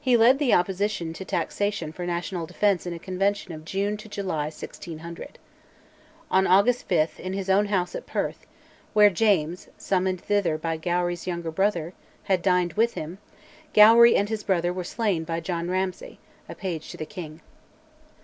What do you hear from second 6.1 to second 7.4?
On August 5, in